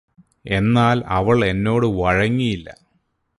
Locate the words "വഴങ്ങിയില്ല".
1.99-2.67